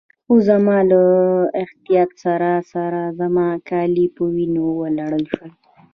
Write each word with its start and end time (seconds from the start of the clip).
خو 0.25 0.33
زما 0.49 0.77
له 0.91 1.01
احتیاط 1.63 2.11
سره 2.23 2.51
سره 2.73 3.01
زما 3.19 3.47
کالي 3.69 4.05
په 4.15 4.23
وینو 4.33 4.65
ولړل 4.79 5.23
شول. 5.33 5.51